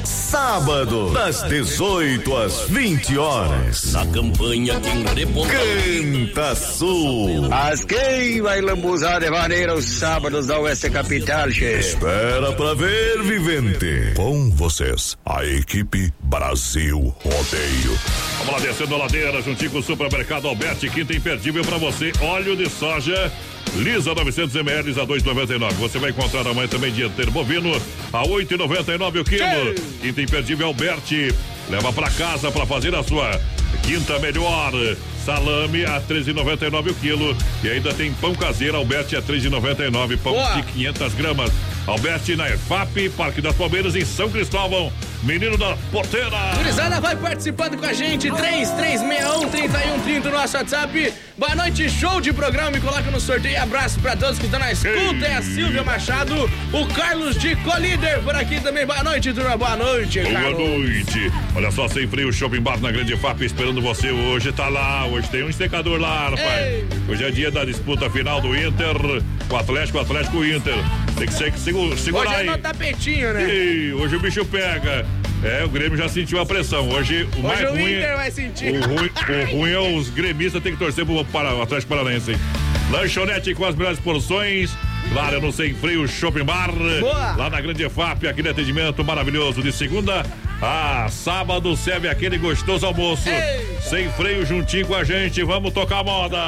[0.05, 3.93] Sábado, das 18 às 20 horas.
[3.93, 5.53] Na campanha quem reponta.
[5.53, 7.53] Canta Sul.
[7.53, 11.65] As quem vai lambuzar de maneira os sábados da Oeste Capital, che.
[11.65, 14.15] Espera pra ver, vivente.
[14.17, 17.99] Com vocês, a equipe Brasil Rodeio.
[18.45, 22.13] Vamos lá descendo a ladeira, juntinho com o supermercado Alberti, quinta imperdível pra você.
[22.21, 23.33] Óleo de soja.
[23.77, 25.73] Lisa 900 ml a 2,99.
[25.75, 27.73] Você vai encontrar amanhã também dianteiro bovino
[28.13, 29.75] a 8,99 o quilo.
[30.01, 31.33] Quinta imperdível Alberti.
[31.71, 33.41] Leva pra casa pra fazer a sua
[33.85, 34.73] quinta melhor.
[35.25, 37.37] Salame a 13,99 o quilo.
[37.63, 40.19] E ainda tem pão caseiro Alberti a 3,99.
[40.19, 40.55] Pão Boa.
[40.57, 41.53] de 500 gramas.
[41.87, 44.93] Alberti na EFAP, Parque das Palmeiras, em São Cristóvão.
[45.23, 46.37] Menino da Porteira.
[46.57, 51.13] Gurizada vai participando com a gente, 3361-3130 no nosso WhatsApp.
[51.39, 52.73] Boa noite, show de programa.
[52.73, 53.63] Me coloca no sorteio.
[53.63, 55.25] Abraço pra todos que estão na escuta.
[55.25, 58.85] É a Silvia Machado, o Carlos de Colíder por aqui também.
[58.85, 59.57] Boa noite, turma.
[59.57, 60.59] Boa noite, Boa Carlos.
[60.59, 61.33] noite.
[61.55, 64.51] Olha só, sem freio, Shopping Bar na Grande FAP esperando você hoje.
[64.53, 66.85] Tá lá, hoje tem um secador lá, rapaz.
[67.09, 68.97] Hoje é dia da disputa final do Inter,
[69.49, 70.75] o Atlético, o Atlético o Inter.
[71.23, 72.47] Tem que ser que segura, segurar Hoje é aí.
[72.47, 73.49] no tapetinho, né?
[73.49, 75.07] Ih, hoje o bicho pega.
[75.45, 76.89] É, o Grêmio já sentiu a pressão.
[76.89, 77.97] Hoje o mais Hoje o ruim.
[77.97, 78.73] Inter vai sentir.
[78.73, 79.11] O ruim,
[79.53, 82.33] o ruim é os gremistas tem que torcer pro para, o Atlético Paranaense.
[82.33, 82.39] hein?
[82.91, 84.77] Lanchonete com as melhores porções.
[85.13, 86.73] Claro, no Sem Freio Shopping Bar.
[86.99, 87.37] Boa.
[87.37, 89.63] Lá na Grande FAP, aquele atendimento maravilhoso.
[89.63, 90.27] De segunda
[90.61, 93.29] a sábado, serve aquele gostoso almoço.
[93.81, 95.41] Sem freio juntinho com a gente.
[95.45, 96.41] Vamos tocar moda.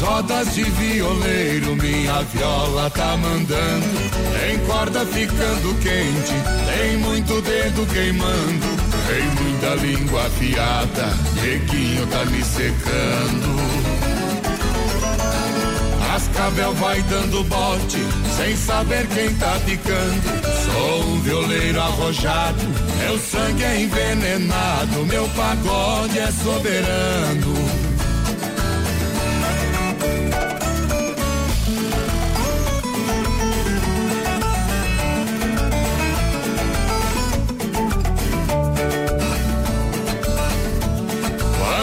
[0.00, 3.86] Rodas de violeiro, minha viola tá mandando.
[4.38, 6.34] Tem corda ficando quente,
[6.66, 8.66] tem muito dedo queimando.
[9.08, 11.06] Tem muita língua afiada,
[11.42, 13.58] neguinho tá me secando.
[16.06, 17.98] Cascavel vai dando bote,
[18.36, 20.22] sem saber quem tá picando.
[20.64, 22.62] Sou um violeiro arrojado,
[22.98, 27.87] meu sangue é envenenado, meu pagode é soberano.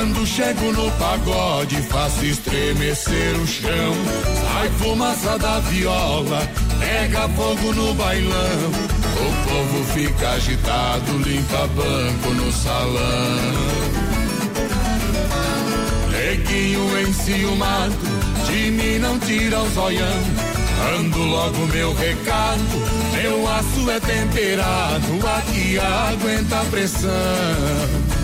[0.06, 3.96] Quando chego no pagode, faço estremecer o chão.
[4.44, 6.48] Sai fumaça da viola,
[6.80, 8.72] pega fogo no bailão.
[9.16, 13.52] O povo fica agitado, limpa banco no salão.
[16.12, 17.98] Neguinho enciumado,
[18.46, 20.24] de mim não tira o zoião.
[21.00, 22.62] Ando logo meu recado,
[23.12, 28.15] meu aço é temperado, aqui aguenta a pressão.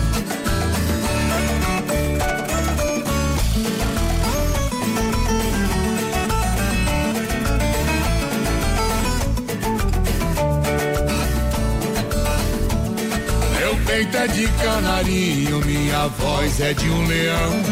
[13.94, 17.62] É de canarinho, minha voz é de um leão.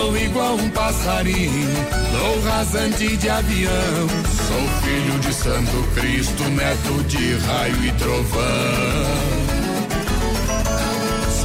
[0.00, 1.68] Ou igual um passarinho,
[2.12, 4.06] dou rasante de avião.
[4.48, 9.06] Sou filho de Santo Cristo, neto de raio e trovão.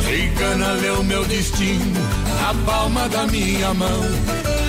[0.03, 2.01] Cigana leu meu destino
[2.41, 4.03] na palma da minha mão.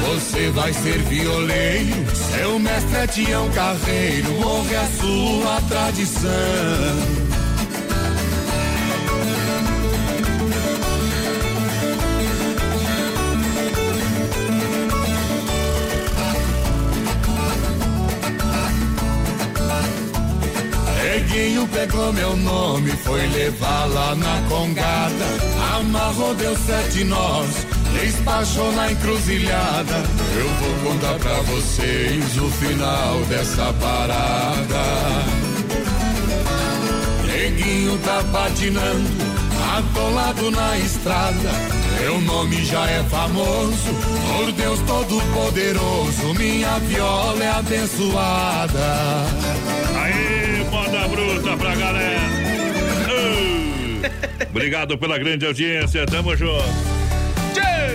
[0.06, 7.31] Você vai ser violeiro, seu mestre é Tião Carreiro, honre a sua tradição.
[21.82, 25.24] Pegou meu nome, foi levar lá na congada.
[25.76, 29.94] Amarrou, deu sete nós, despachou na encruzilhada.
[30.36, 34.82] Eu vou contar pra vocês o final dessa parada.
[37.26, 39.10] Neguinho tá patinando,
[39.76, 41.81] atolado na estrada.
[42.02, 43.94] Meu nome já é famoso,
[44.26, 48.96] por Deus Todo-Poderoso, minha viola é abençoada.
[50.02, 52.20] Aê, moda bruta pra galera.
[54.50, 56.64] Obrigado pela grande audiência, tamo junto.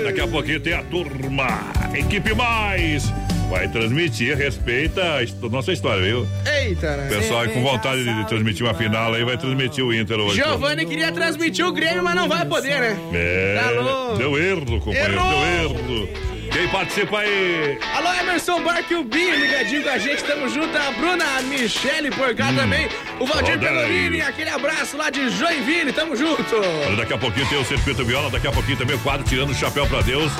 [0.06, 3.12] Daqui a pouquinho tem a turma, equipe mais.
[3.50, 6.26] Vai transmitir, respeita a nossa história, viu?
[6.68, 7.08] Eita, né?
[7.10, 10.36] Pessoal aí com vontade de transmitir uma final aí vai transmitir o Inter hoje.
[10.36, 12.98] Giovanni queria transmitir o Grêmio, mas não vai poder, né?
[13.14, 14.18] É, Tá louco.
[14.18, 15.30] deu erro, companheiro, Errou.
[15.30, 16.10] deu erro.
[16.52, 17.78] Quem participa aí?
[17.96, 20.76] Alô, Emerson Barque, o Binho ligadinho com a gente, tamo junto.
[20.78, 22.88] A Bruna, a Michele por cá também.
[23.20, 23.60] O Valdir.
[23.60, 26.56] Pelolini, aquele abraço lá de Joinville, tamo junto.
[26.88, 29.52] Olha, daqui a pouquinho tem o Circuito Viola, daqui a pouquinho também o quadro Tirando
[29.52, 30.32] o Chapéu pra Deus.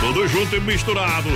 [0.00, 1.28] Tudo junto e misturado.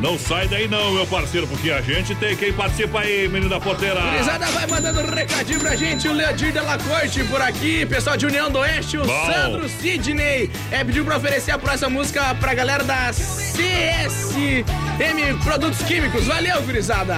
[0.00, 3.60] Não sai daí não, meu parceiro, porque a gente tem quem participa aí, menino da
[3.60, 4.00] porteira.
[4.00, 8.16] Gurizada vai mandando um recadinho pra gente, o Leodir de la Corte por aqui, pessoal
[8.16, 9.26] de União do Oeste, o Bom.
[9.26, 14.64] Sandro Sidney, é, pediu pra oferecer a próxima música pra galera da CSM
[15.44, 16.26] Produtos Químicos.
[16.26, 17.16] Valeu, gurizada!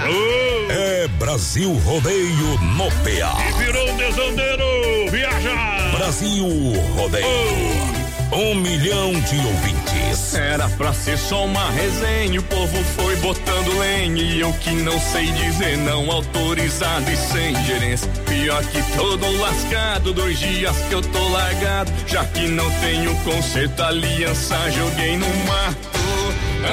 [0.69, 3.37] É Brasil Rodeio no PA.
[3.49, 5.55] E virou um desandeiro, viaja!
[5.97, 6.47] Brasil
[6.95, 8.00] Rodeio.
[8.33, 10.35] Um milhão de ouvintes.
[10.35, 14.99] Era pra ser só uma resenha, o povo foi botando lenha e eu que não
[15.01, 18.09] sei dizer não autorizado e sem gerência.
[18.27, 23.83] Pior que todo lascado, dois dias que eu tô largado, já que não tenho conserto,
[23.83, 26.01] aliança joguei no mato.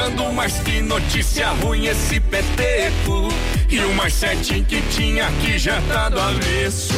[0.06, 3.30] Ando mais que notícia ruim esse peteco
[3.70, 6.94] e o mais certinho que tinha aqui já tá do avesso.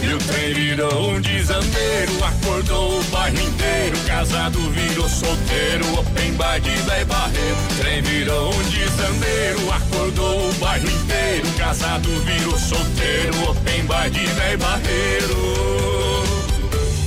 [0.00, 3.98] E o trem virou um desandeiro, acordou o bairro inteiro.
[4.06, 7.56] Casado virou solteiro, open bar de véi barreiro.
[7.78, 11.48] Trem virou um desandeiro, acordou o bairro inteiro.
[11.58, 15.68] Casado virou solteiro, open bar de véi barreiro.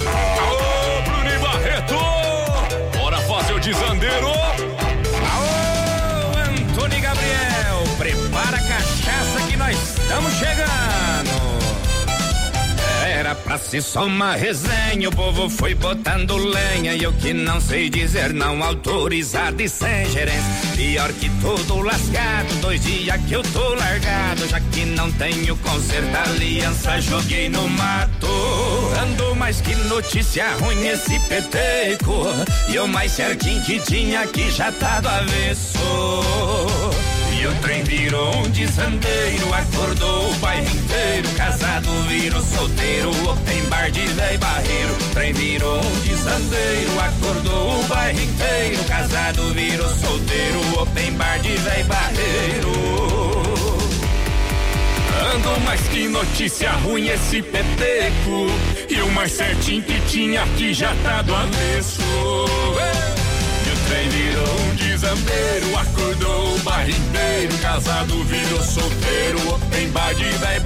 [0.06, 2.98] Aô, Bruno Barreto!
[2.98, 4.28] Bora fazer o desandeiro!
[5.32, 5.52] Aô,
[6.50, 10.61] Antônio Gabriel, prepara a cachaça que nós estamos chegando.
[13.52, 17.90] Pra ser só uma resenha, o povo foi botando lenha e eu que não sei
[17.90, 20.42] dizer não autorizado e sem gerência.
[20.74, 26.16] Pior que tudo lascado, dois dias que eu tô largado, já que não tenho conserto,
[26.30, 28.30] aliança joguei no mato.
[29.02, 32.28] Ando mais que notícia ruim esse peteco,
[32.70, 35.78] e o mais certinho que tinha aqui já tá do avesso.
[37.42, 41.28] E o trem virou um desandeiro, acordou o bairro inteiro.
[41.36, 44.96] Casado virou solteiro, open bar de véi barreiro.
[45.16, 48.84] Trem virou um desandeiro, acordou o bairro inteiro.
[48.84, 52.72] Casado virou solteiro, open bar de véi barreiro.
[55.34, 58.52] Ando mais que notícia ruim esse peteco.
[58.88, 62.04] E o mais certinho que tinha aqui já tá do avesso.
[63.66, 64.76] E o trem virou um
[65.12, 67.58] desandeiro, acordou o bairro inteiro.
[67.62, 70.62] Casado virou solteiro, open bar de véi.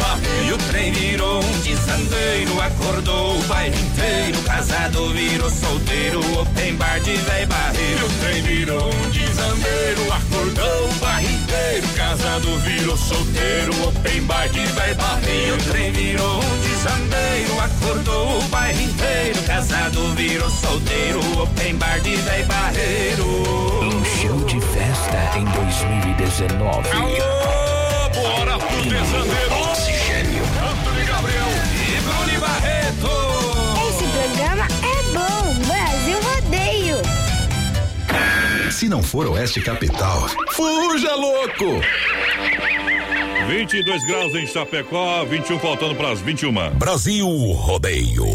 [0.48, 1.45] E o trem virou
[1.86, 4.42] um desandeiro, acordou o bairro inteiro.
[4.44, 8.06] Casado virou solteiro, open bar de véi barreiro.
[8.06, 11.88] O trem virou um desandeiro, acordou o bairro inteiro.
[11.96, 15.56] Casado virou solteiro, open bar de véi barreiro.
[15.56, 19.42] O trem virou um desandeiro, acordou o bairro inteiro.
[19.44, 23.26] Casado virou solteiro, open bar de véi barreiro.
[23.84, 26.90] Um show de festa em 2019.
[26.92, 29.65] Aô, bora pro desandeiro!
[38.76, 41.80] Se não for Oeste Capital, fuja louco!
[43.48, 46.72] 22 graus em Chapecó, 21 faltando para as 21.
[46.72, 48.26] Brasil Rodeio.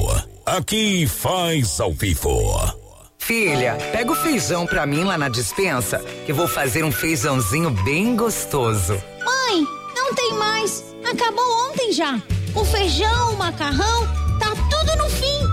[0.46, 2.74] Aqui faz ao vivo.
[3.18, 7.68] Filha, pega o feijão pra mim lá na dispensa, que eu vou fazer um feijãozinho
[7.84, 8.94] bem gostoso.
[9.22, 10.82] Mãe, não tem mais.
[11.04, 12.18] Acabou ontem já.
[12.54, 14.08] O feijão, o macarrão,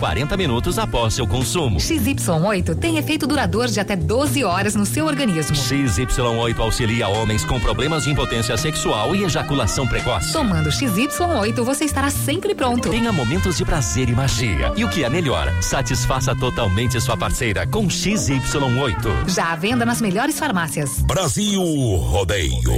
[0.00, 1.78] 40 minutos após seu consumo.
[1.78, 5.54] XY8 tem efeito duradouro de até 12 horas no seu organismo.
[5.54, 10.32] XY8 auxilia homens com problemas de impotência sexual e ejaculação precoce.
[10.32, 12.88] Tomando XY8, você estará sempre pronto.
[12.88, 14.72] Tenha momentos de prazer e magia.
[14.74, 19.28] E o que é melhor, satisfaça totalmente sua parceira com XY8.
[19.28, 21.02] Já à venda nas melhores farmácias.
[21.02, 22.72] Brasil Rodeio.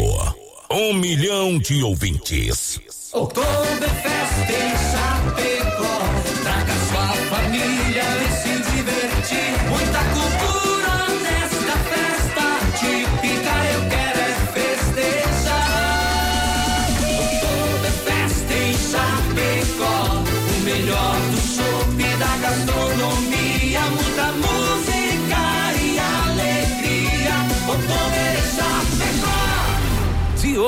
[0.72, 2.80] Um milhão de ouvintes.
[3.12, 6.41] Oktoberfest em Chapecó.
[7.52, 9.52] Família e se divertir.
[9.68, 10.41] Muita cultura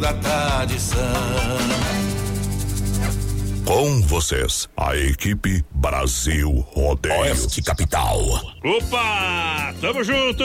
[0.00, 0.98] da tradição.
[3.64, 7.20] Com vocês, a equipe Brasil Rodeio.
[7.20, 8.18] Oeste Capital.
[8.62, 9.74] Opa!
[9.80, 10.44] Tamo junto!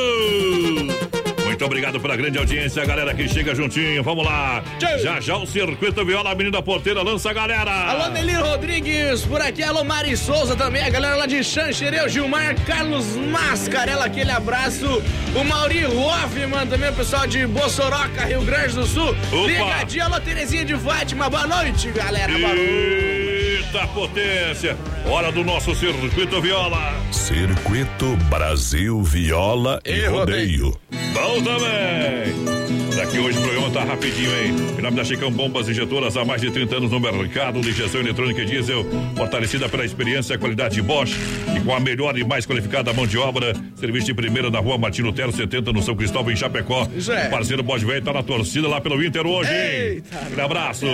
[1.60, 4.02] Muito obrigado pela grande audiência, galera que chega juntinho.
[4.02, 4.64] Vamos lá.
[4.80, 7.70] Já já o Circuito Viola, Menina Porteira, lança a galera.
[7.70, 9.62] Alô, Nelir Rodrigues, por aqui.
[9.62, 10.82] Alô, Mari Souza também.
[10.82, 15.04] A galera lá de Xanxereu, Gilmar, Carlos Mascarela, aquele abraço.
[15.36, 19.10] O Mauri Hoffman também, o pessoal de Bossoroca, Rio Grande do Sul.
[19.10, 19.46] Opa.
[19.46, 21.30] Ligadinho, alô, Terezinha de Fátima.
[21.30, 22.32] Boa noite, galera.
[22.40, 23.09] Boa noite.
[23.72, 24.76] Eita potência!
[25.06, 26.96] Hora do nosso Circuito Viola.
[27.12, 30.76] Circuito Brasil Viola e, E Rodeio.
[31.14, 32.59] Bom também!
[33.10, 34.56] Daqui hoje o programa tá rapidinho, hein?
[34.78, 38.02] Em nome da Chicão Bombas Injetoras, há mais de 30 anos no mercado de injeção
[38.02, 38.86] eletrônica e diesel,
[39.16, 41.18] fortalecida pela experiência e qualidade de Bosch
[41.58, 43.56] e com a melhor e mais qualificada mão de obra.
[43.78, 46.88] Serviço de primeira na rua Martino Tero 70, no São Cristóvão, em Chapecó.
[47.10, 47.26] É.
[47.26, 50.04] O parceiro Bosch Velho tá na torcida lá pelo Inter hoje, hein?
[50.28, 50.86] Aquele abraço.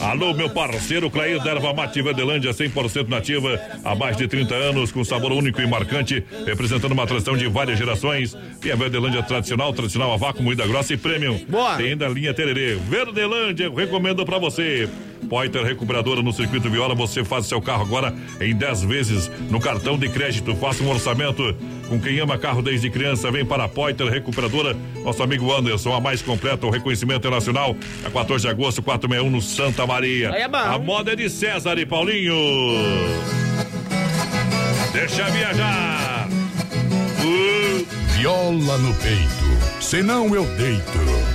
[0.00, 4.90] Alô, meu parceiro Clair da Erva Mate Verdelândia, 100% nativa, há mais de 30 anos,
[4.90, 8.36] com sabor único e marcante, representando uma tradição de várias gerações.
[8.64, 11.38] E a Verdelândia tradicional, tradicional a vácuo, moída grossa e premium.
[11.48, 11.59] Boa.
[11.76, 12.74] Tem ainda a linha Tererê.
[12.74, 14.88] Verdelândia, eu recomendo pra você.
[15.28, 19.98] Poiter Recuperadora no Circuito Viola, você faz seu carro agora em 10 vezes no cartão
[19.98, 20.56] de crédito.
[20.56, 21.54] Faça um orçamento
[21.88, 23.30] com quem ama carro desde criança.
[23.30, 24.76] Vem para a Poiter Recuperadora.
[25.04, 27.76] Nosso amigo Anderson, a mais completa, o reconhecimento nacional.
[28.04, 30.32] A 14 de agosto, 461 no Santa Maria.
[30.32, 30.58] Aí é bom.
[30.58, 32.34] A moda é de César e Paulinho.
[34.92, 36.28] Deixa viajar.
[37.22, 38.00] Uh.
[38.20, 41.29] Viola no peito, senão eu deito.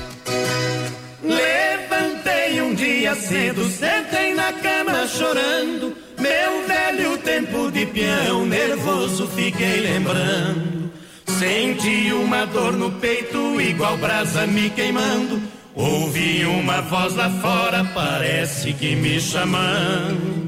[3.16, 5.95] Cedo, sentei na cama chorando.
[6.20, 10.91] Meu velho tempo de peão, nervoso fiquei lembrando.
[11.39, 15.41] Senti uma dor no peito, igual brasa me queimando.
[15.76, 20.47] Ouvi uma voz lá fora, parece que me chamando.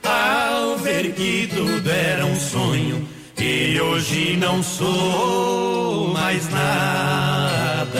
[0.03, 3.05] ao ver que tudo era um sonho
[3.41, 7.91] e hoje não sou mais nada.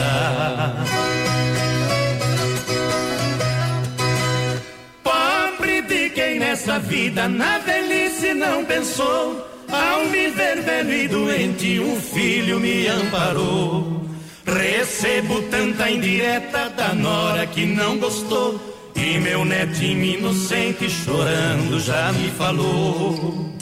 [5.02, 9.48] Pobre de quem nessa vida na velhice não pensou.
[9.68, 14.02] Ao me ver velho e doente, um filho me amparou.
[14.46, 18.60] Recebo tanta indireta da nora que não gostou.
[18.94, 23.52] E meu netinho inocente chorando já me falou.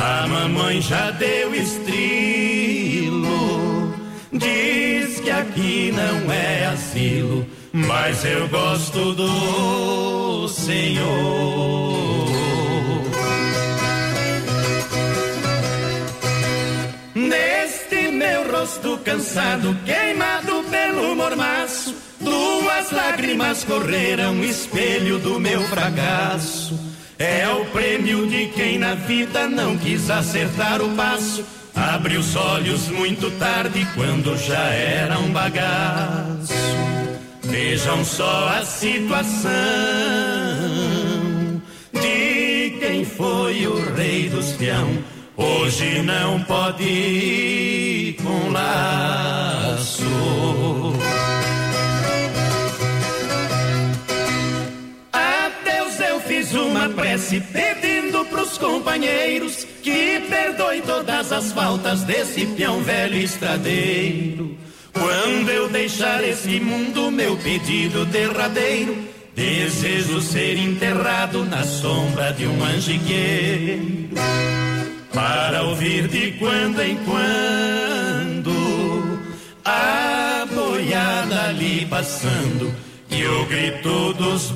[0.00, 3.22] A mamãe já deu estrilo.
[4.32, 11.92] Diz que aqui não é asilo, mas eu gosto do Senhor.
[17.14, 26.91] Neste meu rosto cansado, queimado pelo mormaço, duas lágrimas correram, espelho do meu fracasso.
[27.22, 31.44] É o prêmio de quem na vida não quis acertar o passo.
[31.72, 36.52] Abre os olhos muito tarde, quando já era um bagaço.
[37.44, 39.52] Vejam só a situação
[41.92, 44.90] de quem foi o rei dos peão.
[45.36, 50.02] Hoje não pode ir com laço.
[56.54, 64.56] Uma prece pedindo pros companheiros que perdoe todas as faltas desse peão velho estradeiro.
[64.92, 72.54] Quando eu deixar esse mundo, meu pedido derradeiro Desejo ser enterrado na sombra de um
[72.54, 74.10] manjigueiro
[75.10, 78.52] para ouvir de quando em quando
[79.64, 82.74] a boiada ali passando
[83.10, 84.50] e o grito dos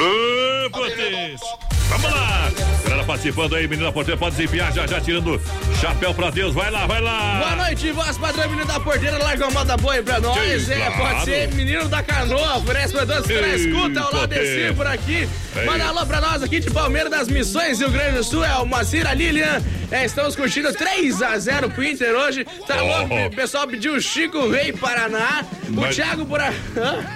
[0.00, 1.46] Ô, potência.
[1.88, 2.50] Vamos lá.
[2.84, 5.40] Galera participando aí, menina porteira, pode desempenhar já, já tirando
[5.80, 6.52] chapéu pra Deus.
[6.52, 7.38] Vai lá, vai lá.
[7.38, 10.66] Boa noite, voz padrão, menino da porteira, larga uma moda boa aí pra nós.
[10.66, 10.96] Que é, claro.
[10.96, 14.44] pode ser menino da canoa, oferece pra todos escuta, ao lado potência.
[14.44, 15.28] desse por aqui.
[15.56, 15.64] Ei.
[15.64, 18.66] Manda alô pra nós aqui de Palmeiras das Missões, Rio Grande do Sul, é o
[18.66, 19.62] Macira Lilian.
[19.90, 22.44] É, estamos curtindo 3x0 pro Inter hoje.
[22.66, 22.86] Tá Oh.
[22.86, 25.44] louco, o pessoal pediu o Chico Rei Paraná.
[25.68, 26.56] O Mas- Thiago por aqui.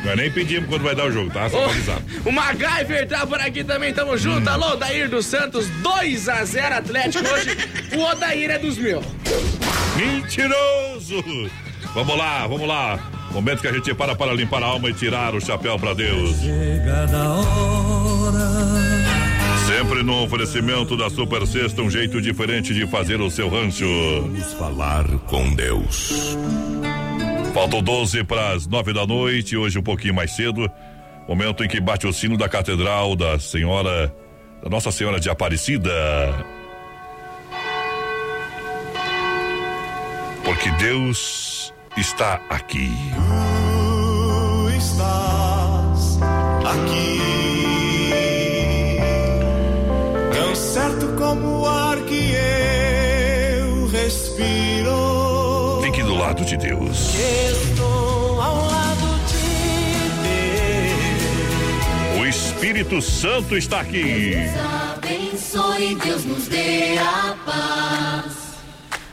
[0.04, 1.48] Nós nem pedimos quando vai dar o jogo, tá?
[1.48, 1.98] Só avisar.
[2.24, 4.48] O MacGyver tá por aqui também, tamo junto.
[4.48, 7.56] Alô, Odair dos Santos, 2x0 Atlético hoje.
[7.96, 9.04] O Odair é dos meus.
[9.96, 11.22] Mentiroso!
[11.94, 12.98] Vamos lá, vamos lá.
[13.30, 16.36] Momento que a gente para para limpar a alma e tirar o chapéu pra Deus.
[16.40, 18.93] Chegada a hora.
[19.76, 23.84] Sempre no oferecimento da Super Sexta, um jeito diferente de fazer o seu rancho.
[24.22, 26.38] Vamos falar com Deus.
[27.52, 30.70] Faltam 12 para as 9 da noite, hoje um pouquinho mais cedo.
[31.26, 34.14] Momento em que bate o sino da Catedral da Senhora,
[34.62, 35.90] da Nossa Senhora de Aparecida.
[40.44, 42.92] Porque Deus está aqui.
[44.60, 46.20] Tu estás
[46.64, 47.18] aqui,
[56.24, 57.14] lado de Deus.
[57.14, 59.36] Estou ao lado de
[62.14, 62.18] Deus.
[62.18, 64.34] O Espírito Santo está aqui.
[64.94, 68.32] Abençoe, Deus nos dê a paz.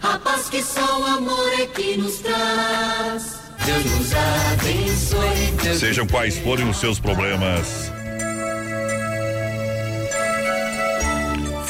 [0.02, 3.42] A paz que só o amor é que nos traz.
[3.66, 5.52] Deus nos abençoe.
[5.62, 7.92] Deus Sejam quais forem os seus problemas.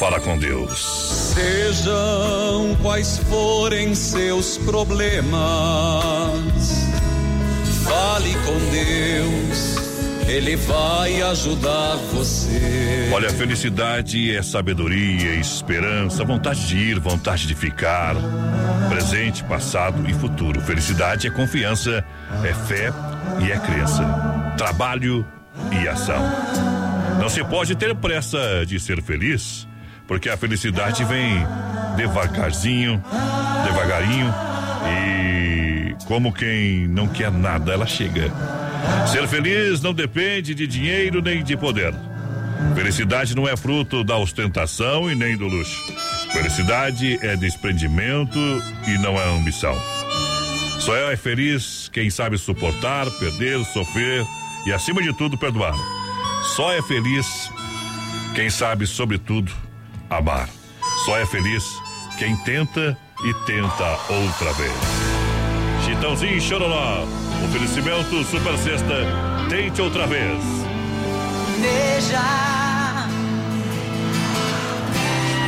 [0.02, 1.32] Fala com Deus.
[1.32, 5.30] Sejam quais forem seus problemas,
[7.84, 9.76] fale com Deus,
[10.26, 13.10] Ele vai ajudar você.
[13.14, 18.16] Olha, felicidade é sabedoria, esperança, vontade de ir, vontade de ficar,
[18.88, 20.60] presente, passado e futuro.
[20.62, 22.04] Felicidade é confiança,
[22.42, 22.92] é fé
[23.46, 24.02] e é crença,
[24.58, 25.24] trabalho
[25.70, 26.20] e ação.
[27.20, 29.68] Não se pode ter pressa de ser feliz,
[30.12, 31.42] porque a felicidade vem
[31.96, 33.02] devagarzinho,
[33.64, 34.34] devagarinho
[34.86, 38.30] e como quem não quer nada, ela chega.
[39.10, 41.94] Ser feliz não depende de dinheiro nem de poder.
[42.74, 45.82] Felicidade não é fruto da ostentação e nem do luxo.
[46.30, 48.38] Felicidade é desprendimento
[48.86, 49.74] e não é ambição.
[50.78, 54.26] Só é feliz quem sabe suportar, perder, sofrer
[54.66, 55.74] e, acima de tudo, perdoar.
[56.54, 57.50] Só é feliz
[58.34, 59.50] quem sabe, sobretudo,
[60.16, 60.48] amar.
[61.04, 61.64] Só é feliz
[62.18, 64.72] quem tenta e tenta outra vez.
[65.84, 67.04] Chitãozinho Chororó.
[67.44, 69.06] Oferecimento Super Sexta.
[69.48, 70.42] Tente outra vez.
[71.60, 73.08] Veja,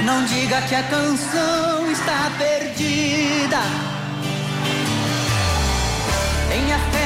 [0.05, 3.61] não diga que a canção está perdida.
[6.49, 7.04] Tenha fé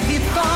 [0.00, 0.55] verdade a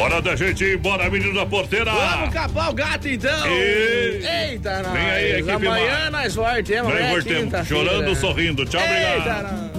[0.00, 1.92] Hora da gente ir embora, menino da porteira.
[1.92, 3.46] Vamos capar o gato então.
[3.48, 4.92] E- Eita, nós.
[4.92, 6.92] Vem aí, equipe Amanhã nós voltemos.
[6.92, 8.64] Nós é voltemos, chorando, sorrindo.
[8.64, 9.52] Tchau, Eita, obrigado.
[9.52, 9.69] nós.